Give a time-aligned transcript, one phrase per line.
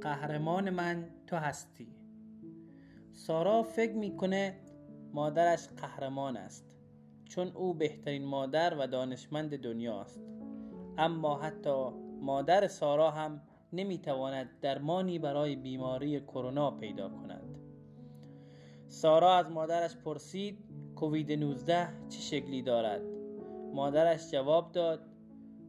[0.00, 1.94] قهرمان من تو هستی.
[3.12, 4.60] سارا فکر می‌کنه
[5.12, 6.76] مادرش قهرمان است
[7.24, 10.20] چون او بهترین مادر و دانشمند دنیاست.
[10.98, 11.88] اما حتی
[12.20, 13.42] مادر سارا هم
[13.72, 17.58] نمی‌تواند درمانی برای بیماری کرونا پیدا کند.
[18.88, 20.58] سارا از مادرش پرسید
[20.96, 23.02] کووید 19 چه شکلی دارد؟
[23.74, 25.00] مادرش جواب داد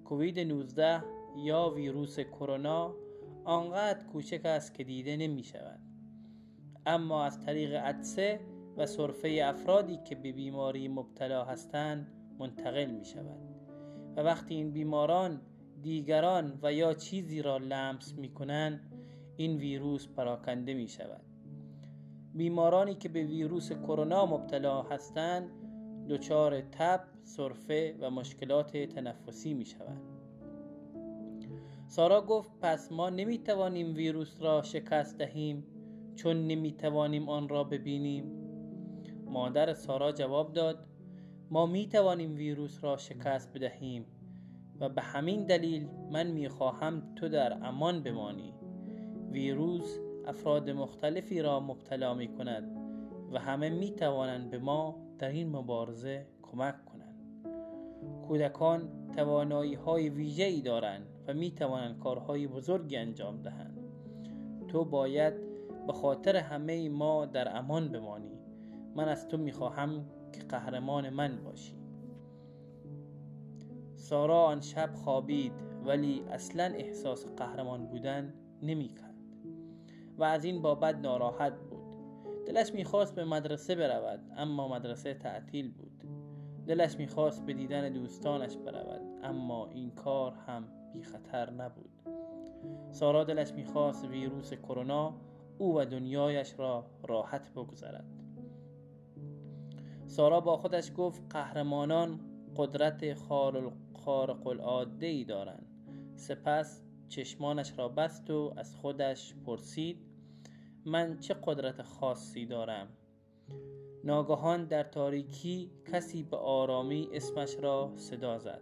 [0.06, 1.04] کووید 19
[1.38, 2.96] یا ویروس کرونا
[3.44, 5.80] آنقدر کوچک است که دیده نمی شود.
[6.86, 8.40] اما از طریق عدسه
[8.78, 12.08] و صرفه افرادی که به بیماری مبتلا هستند
[12.40, 13.40] منتقل می شود.
[14.16, 15.42] و وقتی این بیماران
[15.82, 18.94] دیگران و یا چیزی را لمس می کنند
[19.38, 21.22] این ویروس پراکنده می شود.
[22.34, 25.52] بیمارانی که به ویروس کرونا مبتلا هستند
[26.10, 30.19] دچار تب، سرفه و مشکلات تنفسی می شوند.
[31.90, 35.64] سارا گفت پس ما نمی توانیم ویروس را شکست دهیم
[36.16, 38.32] چون نمی توانیم آن را ببینیم.
[39.26, 40.88] مادر سارا جواب داد
[41.50, 44.06] ما می توانیم ویروس را شکست بدهیم
[44.80, 48.54] و به همین دلیل من می خواهم تو در امان بمانی.
[49.32, 49.98] ویروس
[50.28, 52.78] افراد مختلفی را مبتلا می کند
[53.32, 57.46] و همه می توانند به ما در این مبارزه کمک کنند.
[58.28, 63.80] کودکان توانایی های ویژه ای دارند می توانند کارهای بزرگی انجام دهند.
[64.68, 65.34] تو باید
[65.88, 68.40] به خاطر همه ما در امان بمانی.
[68.96, 71.74] من از تو می خواهم که قهرمان من باشی.
[73.96, 75.54] سارا آن شب خوابید
[75.86, 79.16] ولی اصلا احساس قهرمان بودن نمی کرد
[80.18, 81.80] و از این بابت ناراحت بود.
[82.46, 86.04] دلش می‌خواست به مدرسه برود اما مدرسه تعطیل بود.
[86.68, 92.00] دلش می‌خواست به دیدن دوستانش برود اما این کار هم بی خطر نبود.
[92.92, 95.14] سارا دلش می‌خواست ویروس کرونا
[95.58, 98.06] او و دنیایش را راحت بگذرد.
[100.06, 102.20] سارا با خودش گفت قهرمانان
[102.56, 103.14] قدرت
[103.94, 105.66] خارق العاده ای دارند.
[106.16, 109.98] سپس چشمانش را بست و از خودش پرسید
[110.86, 112.88] من چه قدرت خاصی دارم؟
[114.04, 118.62] ناگهان در تاریکی کسی به آرامی اسمش را صدا زد.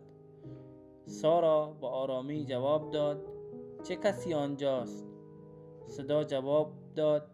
[1.07, 3.25] سارا با آرامی جواب داد
[3.83, 5.05] چه کسی آنجاست؟
[5.85, 7.31] صدا جواب داد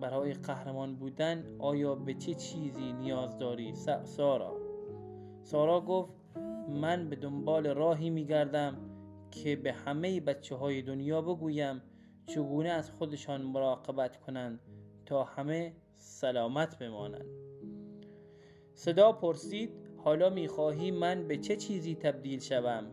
[0.00, 3.74] برای قهرمان بودن آیا به چه چیزی نیاز داری
[4.04, 4.56] سارا؟
[5.42, 6.12] سارا گفت
[6.68, 8.76] من به دنبال راهی میگردم
[9.30, 11.82] که به همه بچه های دنیا بگویم
[12.26, 14.60] چگونه از خودشان مراقبت کنند
[15.06, 17.26] تا همه سلامت بمانند.
[18.74, 22.86] صدا پرسید حالا می‌خواهی من به چه چیزی تبدیل شوم؟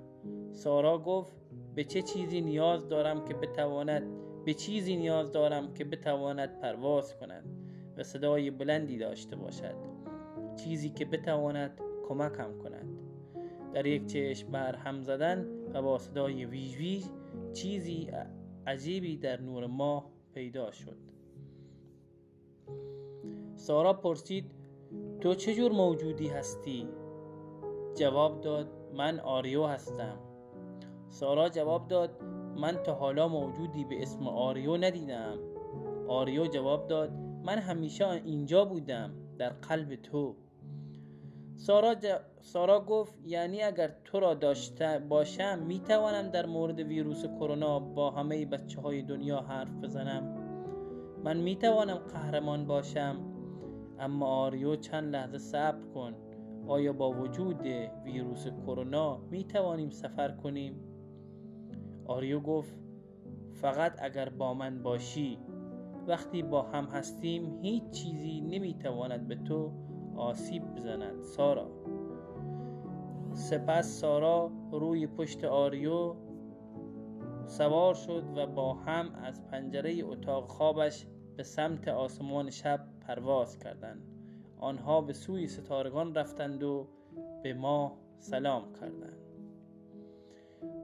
[0.52, 1.36] سارا گفت
[1.76, 4.04] به چه چیزی نیاز دارم که بتواند
[4.46, 7.46] به چیزی نیاز دارم که بتواند پرواز کند
[7.98, 9.76] و صدای بلندی داشته باشد.
[10.56, 13.00] چیزی که بتواند کمکم کند.
[13.74, 17.06] در یک چشم بر هم زدن و با صدای ویژ ویژ
[17.54, 18.10] چیزی
[18.68, 20.98] عجیبی در نور ماه پیدا شد.
[23.56, 24.52] سارا پرسید
[25.22, 26.88] تو چه جور موجودی هستی؟
[27.96, 30.18] جواب داد من آریو هستم.
[31.10, 32.24] سارا جواب داد
[32.58, 35.38] من تا حالا موجودی به اسم آریو ندیدم.
[36.08, 37.12] آریو جواب داد
[37.44, 40.36] من همیشه اینجا بودم در قلب تو.
[41.56, 41.96] سارا,
[42.42, 48.12] سارا گفت یعنی اگر تو را داشته باشم می توانم در مورد ویروس کرونا با
[48.12, 50.24] همه بچه های دنیا حرف بزنم.
[51.24, 53.16] من می توانم قهرمان باشم.
[54.00, 56.23] اما آریو چند لحظه صبر کن.
[56.68, 57.62] آیا با وجود
[58.06, 60.76] ویروس کرونا می توانیم سفر کنیم؟
[62.06, 62.76] آریو گفت
[63.54, 65.40] فقط اگر با من باشی
[66.08, 69.72] وقتی با هم هستیم هیچ چیزی نمی تواند به تو
[70.16, 71.72] آسیب بزند سارا.
[73.34, 76.16] سپس سارا روی پشت آریو
[77.46, 81.08] سوار شد و با هم از پنجره اتاق خوابش
[81.38, 84.13] به سمت آسمان شب پرواز کردند.
[84.64, 86.88] آنها به سوی ستارگان رفتند و
[87.44, 89.18] به ما سلام کردند.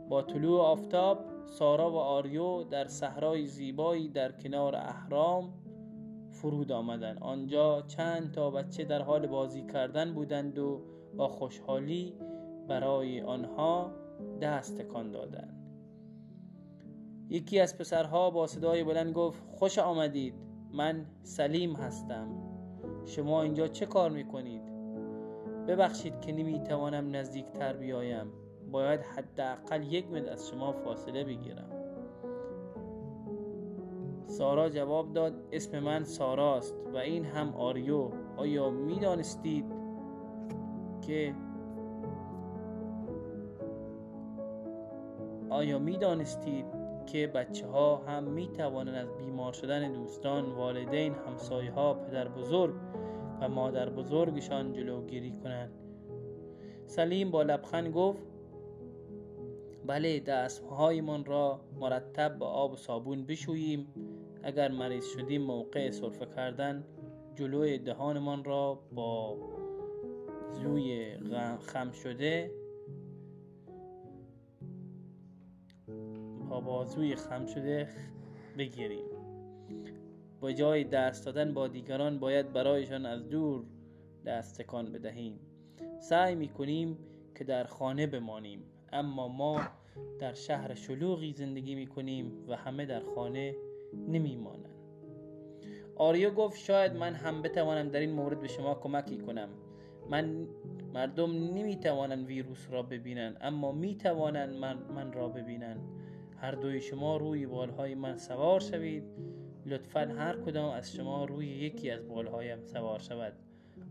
[0.09, 5.53] با طلوع آفتاب سارا و آریو در صحرای زیبایی در کنار اهرام
[6.31, 7.17] فرود آمدند.
[7.21, 10.81] آنجا چند تا بچه در حال بازی کردن بودند و
[11.17, 12.13] با خوشحالی
[12.67, 13.91] برای آنها
[14.41, 15.55] دست تکان دادند.
[17.29, 20.33] یکی از پسرها با صدای بلند گفت خوش آمدید.
[20.73, 22.48] من سلیم هستم.
[23.05, 24.61] شما اینجا چه کار می‌کنید؟
[25.67, 28.27] ببخشید که نمی‌توانم نزدیک تر بیایم.
[28.71, 31.69] باید حداقل یک متر از شما فاصله بگیرم.
[34.25, 38.09] سارا جواب داد اسم من ساراست و این هم آریو.
[38.37, 39.65] آیا می دانستید
[41.01, 41.35] که
[45.49, 46.78] آیا می دانستید
[47.11, 52.75] که بچه ها هم می توانند از بیمار شدن دوستان، والدین، همسایه ها، پدر بزرگ
[53.41, 55.71] و مادر بزرگشان جلوگیری کنند.
[56.85, 58.23] سلیم با لبخند گفت
[59.87, 63.87] بله دستهایمان را مرتب با آب و صابون بشوییم.
[64.43, 66.83] اگر مریض شدیم موقع صرفه کردن
[67.35, 69.37] جلوی دهانمان را با
[70.51, 71.17] زوی
[71.59, 72.51] خم شده
[76.49, 77.87] با بازوی خم شده
[78.57, 79.05] بگیریم.
[80.41, 83.63] با جای دست دادن با دیگران باید برایشان از دور
[84.25, 85.39] دست تکان بدهیم.
[85.99, 86.97] سعی می‌کنیم
[87.35, 88.63] که در خانه بمانیم
[88.93, 89.61] اما ما
[90.19, 93.55] در شهر شلوغی زندگی می‌کنیم و همه در خانه
[94.07, 94.69] نمیمانند.
[95.95, 99.49] آریو گفت شاید من هم بتوانم در این مورد به شما کمکی کنم.
[100.09, 100.47] من
[100.93, 105.98] مردم نمی‌توانند ویروس را ببینند اما می‌توانند من, من را ببینند.
[106.41, 109.03] هر دوی شما روی بالهای من سوار شوید.
[109.65, 113.33] لطفا هر کدام از شما روی یکی از بالهایم سوار شود.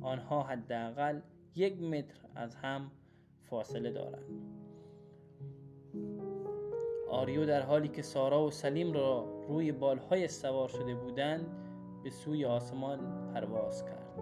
[0.00, 1.20] آنها حداقل
[1.54, 2.90] یک متر از هم
[3.42, 4.24] فاصله دارند.
[7.10, 11.46] آریو در حالی که سارا و سلیم را روی بالهای سوار شده بودند
[12.04, 14.20] به سوی آسمان پرواز کرد.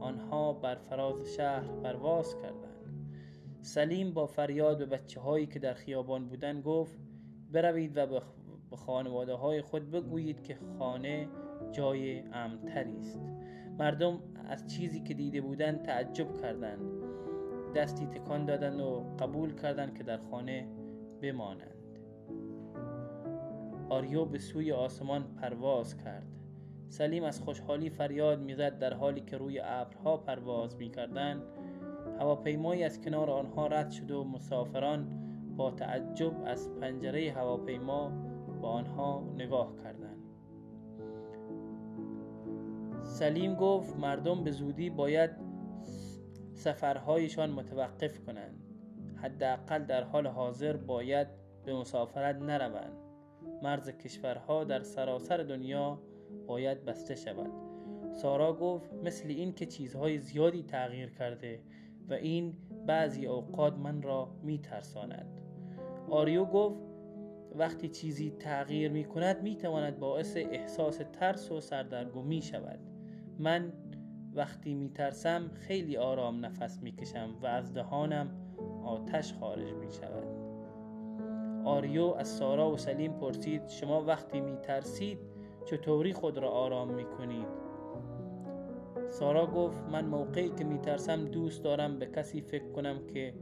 [0.00, 3.16] آنها بر فراز شهر پرواز کردند.
[3.62, 7.05] سلیم با فریاد به بچه هایی که در خیابان بودند گفت
[7.56, 8.06] بروید و
[8.70, 11.28] به خانواده های خود بگویید که خانه
[11.72, 13.20] جای امتری است.
[13.78, 14.18] مردم
[14.48, 16.80] از چیزی که دیده بودند تعجب کردند.
[17.74, 20.68] دستی تکان دادند و قبول کردند که در خانه
[21.22, 21.98] بمانند.
[23.88, 26.26] آریو به سوی آسمان پرواز کرد.
[26.88, 31.42] سلیم از خوشحالی فریاد می‌زد در حالی که روی ابرها پرواز می‌کردند.
[32.18, 35.25] هواپیمایی از کنار آنها رد شد و مسافران
[35.56, 38.12] با تعجب از پنجره هواپیما
[38.60, 40.22] با آنها نگاه کردند.
[43.02, 45.30] سلیم گفت مردم به زودی باید
[46.52, 48.62] سفرهایشان متوقف کنند.
[49.16, 51.26] حداقل در حال حاضر باید
[51.64, 52.92] به مسافرت نروند.
[53.62, 55.98] مرز کشورها در سراسر دنیا
[56.46, 57.50] باید بسته شود.
[58.14, 61.60] سارا گفت مثل این که چیزهای زیادی تغییر کرده
[62.08, 62.56] و این
[62.86, 65.45] بعضی اوقات من را می ترساند
[66.10, 66.80] آریو گفت
[67.54, 72.78] وقتی چیزی تغییر می کند می تواند باعث احساس ترس و سردرگمی شود.
[73.38, 73.72] من
[74.34, 78.30] وقتی می ترسم خیلی آرام نفس می کشم و از دهانم
[78.84, 80.26] آتش خارج می شود
[81.64, 85.18] آریو از سارا و سلیم پرسید شما وقتی می ترسید
[85.64, 87.46] چطوری خود را آرام می کنید
[89.08, 93.34] سارا گفت من موقعی که می ترسم دوست دارم به کسی فکر کنم که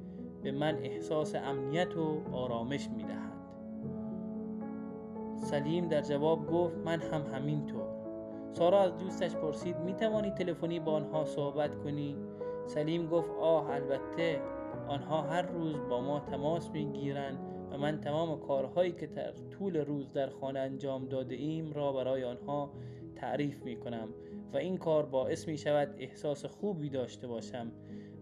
[0.45, 3.35] به من احساس امنیت و آرامش می دهد
[5.37, 7.87] سلیم در جواب گفت من هم همینطور.
[8.53, 12.17] سارا از دوستش پرسید می توانی تلفنی با آنها صحبت کنی؟
[12.67, 14.41] سلیم گفت آه البته.
[14.89, 17.39] آنها هر روز با ما تماس می گیرند
[17.71, 22.25] و من تمام کارهایی که در طول روز در خانه انجام داده ایم را برای
[22.25, 22.71] آنها
[23.17, 24.09] تعریف می کنم
[24.53, 27.73] و این کار باعث می شود احساس خوبی داشته باشم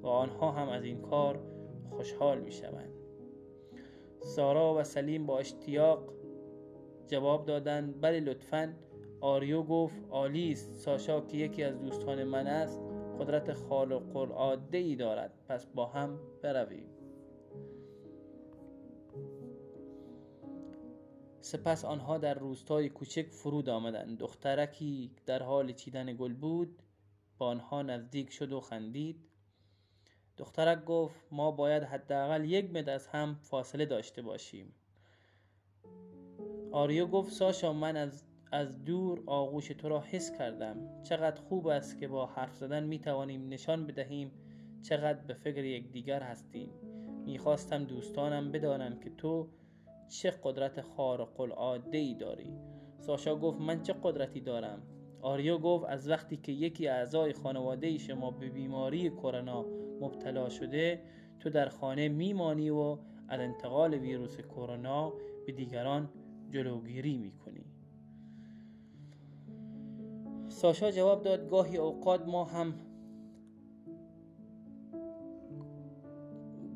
[0.02, 1.51] و آنها هم از این کار
[1.96, 2.92] خوشحال می شوند
[4.20, 6.12] سارا و سلیم با اشتیاق
[7.06, 8.74] جواب دادند بله لطفا.
[9.20, 12.82] آریو گفت عالی ساشا که یکی از دوستان من است
[13.20, 15.32] قدرت خالق العاده ای دارد.
[15.48, 16.86] پس با هم برویم.
[21.40, 24.18] سپس آنها در روستای کوچک فرود آمدند.
[24.18, 26.82] دخترکی در حال چیدن گل بود
[27.38, 29.31] با آنها نزدیک شد و خندید.
[30.36, 34.74] دخترک گفت ما باید حداقل یک متر از هم فاصله داشته باشیم.
[36.72, 41.02] آریو گفت ساشا من از از دور آغوش تو را حس کردم.
[41.02, 44.32] چقدر خوب است که با حرف زدن می توانیم نشان بدهیم
[44.82, 46.70] چقدر به فکر یکدیگر هستیم.
[47.26, 49.48] می‌خواستم دوستانم بدانند که تو
[50.08, 52.52] چه قدرت خارق العاده ای داری.
[52.98, 54.82] ساشا گفت من چه قدرتی دارم؟
[55.20, 59.64] آریو گفت از وقتی که یکی اعضای خانواده شما به بیماری کرونا
[60.02, 61.02] مبتلا شده
[61.40, 65.12] تو در خانه میمانی و از انتقال ویروس کرونا
[65.46, 66.08] به دیگران
[66.50, 67.64] جلوگیری می‌کنی.
[70.48, 72.74] ساشا جواب داد گاهی اوقات ما هم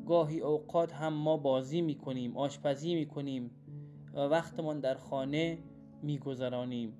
[0.05, 3.51] گاهی اوقات هم ما بازی می‌کنیم آشپزی می‌کنیم
[4.13, 5.57] و وقتمان در خانه
[6.01, 6.93] میگذرانیم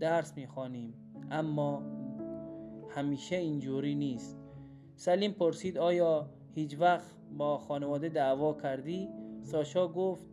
[0.00, 0.94] درس می‌خوانیم.
[1.30, 1.82] اما
[2.88, 4.43] همیشه اینجوری نیست.
[4.96, 9.08] سلیم پرسید آیا هیچ وقت با خانواده دعوا کردی؟
[9.42, 10.26] ساشا گفت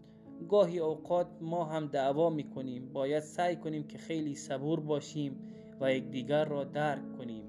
[0.50, 2.94] گاهی اوقات ما هم دعوا می‌کنیم.
[2.94, 5.40] باید سعی کنیم که خیلی صبور باشیم
[5.80, 7.44] و یکدیگر را درک کنیم.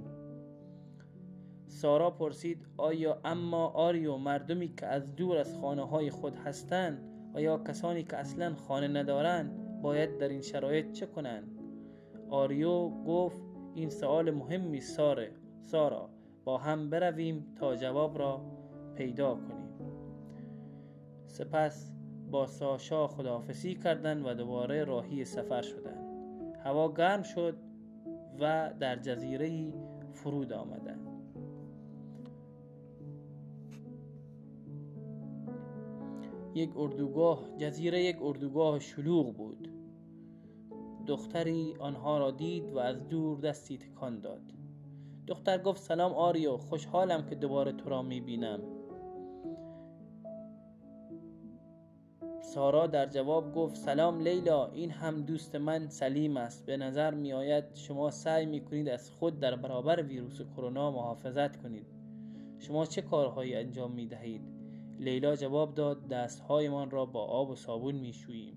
[1.66, 7.02] سارا پرسید آیا اما آریو مردمی که از دور از خانه های خود هستند
[7.35, 11.59] و یا کسانی که اصلا خانه ندارند باید در این شرایط چه کنند؟
[12.31, 13.42] آریو گفت
[13.75, 15.33] این سوال مهمی ساره.
[15.61, 16.11] سارا
[16.44, 18.40] با هم برویم تا جواب را
[18.94, 19.62] پیدا کنیم.
[21.26, 21.92] سپس
[22.30, 26.02] با ساشا خداحافظی کردند و دوباره راهی سفر شدند.
[26.64, 27.56] هوا گرم شد
[28.40, 29.72] و در جزیره
[30.12, 31.08] فرود آمدند.
[36.54, 39.68] یک اردوگاه جزیره یک اردوگاه شلوغ بود.
[41.06, 44.62] دختری آنها را دید و از دور دستی تکان داد.
[45.26, 48.61] دختر گفت سلام آریو خوشحالم که دوباره تو را می‌بینم.
[52.41, 56.67] سارا در جواب گفت سلام لیلا این هم دوست من سلیم است.
[56.67, 61.57] به نظر می آید شما سعی می کنید از خود در برابر ویروس کرونا محافظت
[61.57, 61.87] کنید.
[62.59, 64.43] شما چه کارهایی انجام می دهید
[64.99, 68.57] لیلا جواب داد دستهایمان را با آب و صابون می شوییم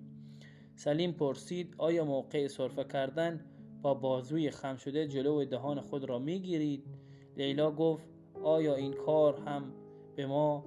[0.75, 3.45] سلیم پرسید آیا موقع سرفه کردن
[3.85, 6.83] با بازوی خم شده جلو دهان خود را می گیرید
[7.37, 8.07] لیلا گفت
[8.43, 9.73] آیا این کار هم
[10.15, 10.65] به ما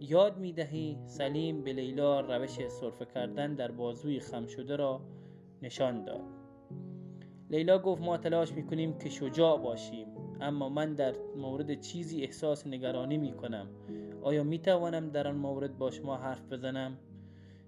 [0.00, 5.00] یاد می دهی سلیم به لیلا روش سرفه کردن در بازوی خم شده را
[5.62, 6.20] نشان داد.
[7.50, 10.06] لیلا گفت ما تلاش می کنیم که شجاع باشیم
[10.40, 13.68] اما من در مورد چیزی احساس نگرانی می کنم
[14.22, 16.98] آیا می توانم در آن مورد با شما حرف بزنم؟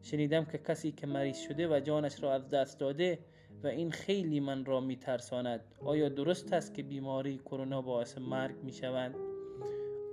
[0.03, 3.19] شنیدم که کسی که مریض شده و جانش را از دست داده
[3.65, 8.57] و این خیلی من را می ترساند آیا درست است که بیماری کرونا باعث مرگ
[8.63, 9.15] می شود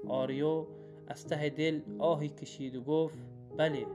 [0.07, 0.65] آریو
[1.07, 3.17] از ته دل آهی کشید و گفت
[3.57, 3.85] بله.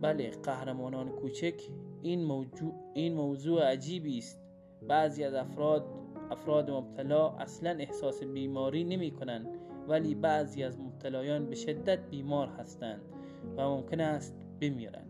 [0.00, 1.62] بله قهرمانان کوچک
[2.02, 4.40] این موضوع, این موضوع عجیبی است.
[4.88, 5.84] بعضی از افراد
[6.30, 9.48] افراد مبتلا اصلا احساس بیماری نمی کنند
[9.88, 13.00] ولی بعضی از مبتلایان به شدت بیمار هستند
[13.56, 15.09] و ممکن است بمیرند.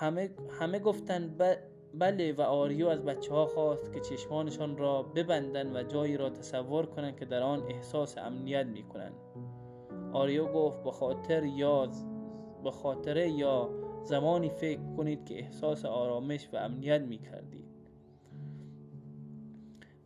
[0.00, 0.30] همه,
[0.60, 1.42] همه گفتند
[1.94, 6.86] بله و آریو از بچه ها خواست که چشمانشان را ببندن و جایی را تصور
[6.86, 9.14] کنند که در آن احساس امنیت می کنند
[10.12, 11.90] آریو گفت به خاطر یا
[12.64, 13.70] به خاطره یا
[14.04, 17.66] زمانی فکر کنید که احساس آرامش و امنیت می کردید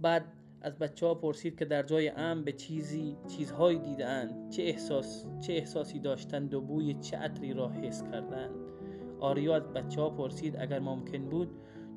[0.00, 0.24] بعد
[0.60, 5.52] از بچه ها پرسید که در جای امن به چیزی چیزهایی دیدند چه احساس چه
[5.52, 8.74] احساسی داشتند و بوی چه عطری را حس کردند.
[9.20, 11.50] آریو از بچه ها پرسید اگر ممکن بود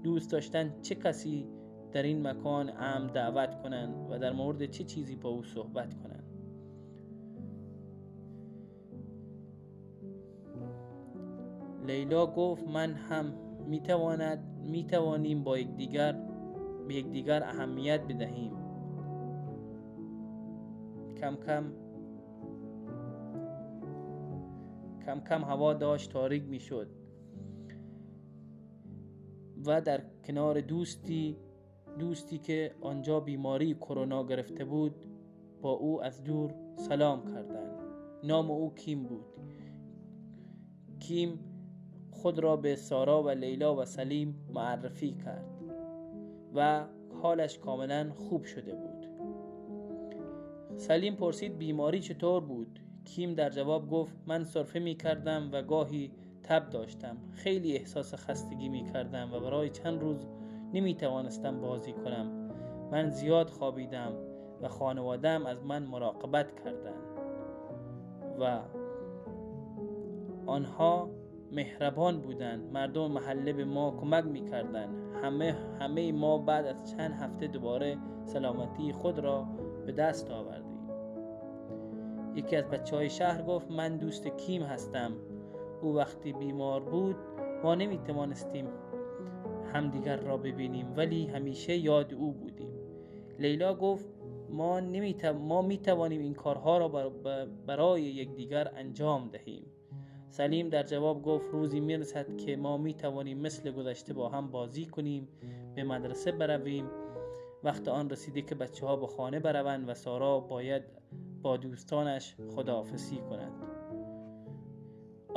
[0.03, 1.47] دوست داشتن چه کسی
[1.91, 6.23] در این مکان ام دعوت کنند و در مورد چه چیزی با او صحبت کنند؟
[11.87, 13.33] لیلا گفت من هم
[13.67, 16.11] می‌تواند می‌توانیم با یکدیگر
[16.87, 18.51] به یکدیگر اهمیت بدهیم.
[21.17, 21.63] کم کم
[25.05, 26.96] کم کم هوا داشت تاریک می‌شد.
[29.67, 31.37] و در کنار دوستی
[31.99, 35.05] دوستی که آنجا بیماری کرونا گرفته بود
[35.61, 37.79] با او از دور سلام کردند.
[38.23, 39.25] نام او کیم بود.
[40.99, 41.39] کیم
[42.11, 45.45] خود را به سارا و لیلا و سلیم معرفی کرد
[46.55, 46.85] و
[47.21, 49.07] حالش کاملا خوب شده بود.
[50.75, 56.11] سلیم پرسید بیماری چطور بود؟ کیم در جواب گفت من صرفه می کردم و گاهی
[56.49, 57.17] تب داشتم.
[57.31, 60.27] خیلی احساس خستگی می کردم و برای چند روز
[60.73, 62.51] نمی توانستم بازی کنم.
[62.91, 64.13] من زیاد خوابیدم
[64.61, 67.03] و خانوادم از من مراقبت کردند.
[68.39, 68.59] و
[70.45, 71.09] آنها
[71.51, 72.71] مهربان بودند.
[72.71, 75.15] مردم محله به ما کمک می‌کردند.
[75.23, 79.47] همه همه ما بعد از چند هفته دوباره سلامتی خود را
[79.85, 80.77] به دست آوردیم.
[82.35, 85.11] یکی از بچه های شهر گفت من دوست کیم هستم.
[85.81, 87.15] او وقتی بیمار بود
[87.63, 88.67] ما نمی توانستیم
[89.73, 92.73] همدیگر را ببینیم ولی همیشه یاد او بودیم.
[93.39, 94.09] لیلا گفت
[94.49, 95.15] ما, نمی
[95.47, 97.11] ما می توانیم این کارها را
[97.67, 99.65] برای یکدیگر انجام دهیم.
[100.29, 104.51] سلیم در جواب گفت روزی می رسد که ما می توانیم مثل گذشته با هم
[104.51, 105.27] بازی کنیم
[105.75, 106.85] به مدرسه برویم.
[107.63, 110.83] وقت آن رسیده که بچه ها به خانه بروند و سارا باید
[111.41, 113.76] با دوستانش خداحافظی کند.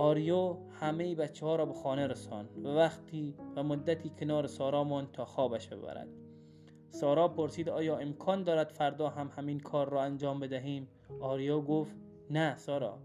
[0.01, 5.13] آریو همه بچه ها را به خانه رسان و وقتی و مدتی کنار سارا ماند
[5.13, 6.09] تا خوابش ببرد.
[6.89, 10.89] سارا پرسید آیا امکان دارد فردا هم همین کار را انجام بدهیم؟
[11.21, 11.97] آریا گفت
[12.31, 12.99] نه سارا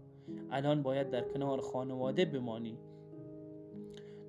[0.50, 2.78] الان باید در کنار خانواده بمانی.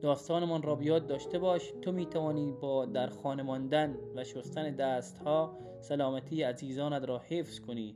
[0.02, 1.74] داستانمان را بیاد داشته باش.
[1.82, 7.60] تو می توانی با در خانه ماندن و شستن دست ها سلامتی عزیزانت را حفظ
[7.60, 7.96] کنی.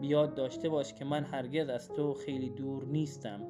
[0.00, 3.40] بیاد داشته باش که من هرگز از تو خیلی دور نیستم.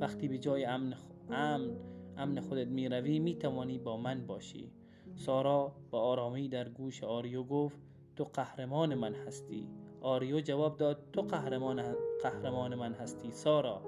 [0.00, 0.94] وقتی به جای امن,
[1.30, 1.70] امن,
[2.16, 4.72] امن خودت می روی می توانی با من باشی.
[5.14, 7.80] سارا با آرامی در گوش آریو گفت
[8.16, 9.68] تو قهرمان من هستی.
[10.00, 11.82] آریو جواب داد تو قهرمان,
[12.22, 13.82] قهرمان من هستی سارا.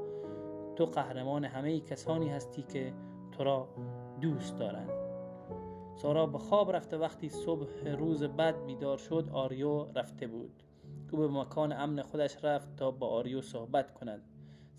[0.77, 2.93] تو قهرمان همه کسانی هستی که
[3.33, 3.69] تو را
[4.21, 4.91] دوست دارند.
[5.97, 10.63] سارا به خواب رفته وقتی صبح روز بعد بیدار شد آریو رفته بود.
[11.13, 14.23] او به مکان امن خودش رفت تا با آریو صحبت کند.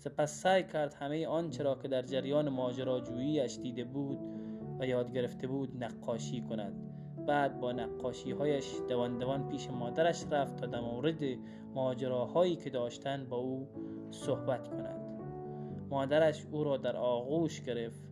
[0.00, 4.18] سپس سعی کرد همه آنچه را که در جریان ماجراجوییش دیده بود
[4.78, 6.72] و یاد گرفته بود نقاشی کند.
[7.26, 11.24] بعد با نقاشی هایش دوان دوان پیش مادرش رفت تا در مورد
[11.74, 13.68] ماجراهایی که داشتن با او
[14.10, 15.00] صحبت کند.
[15.90, 18.02] مادرش او را در آغوش گرفت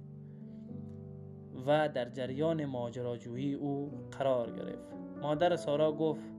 [1.66, 4.94] و در جریان ماجراجویی او قرار گرفت.
[5.22, 6.32] مادر سارا گفت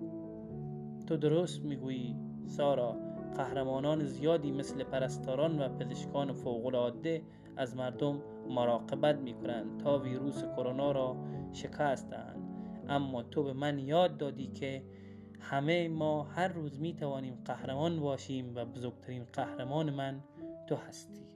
[1.08, 2.16] تو درست می‌گویی
[2.46, 7.22] سارا قهرمانان زیادی مثل پرستاران و پزشکان فوقالعاده
[7.58, 11.16] از مردم مراقبت می‌کنند تا ویروس کرونا را
[11.54, 12.50] شکست دهند
[12.90, 14.84] اما تو به من یاد دادی که
[15.40, 20.24] همه ما هر روز می توانیم قهرمان باشیم و بزرگترین قهرمان من
[20.68, 21.29] تو هستی.